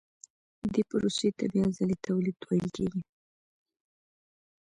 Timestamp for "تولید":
2.05-2.37